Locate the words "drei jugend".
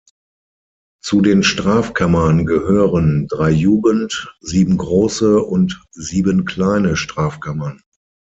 3.27-4.35